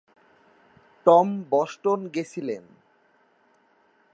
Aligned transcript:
Tom 1.05 1.27
Boston 1.49 1.99
গেছিলেন। 2.07 2.63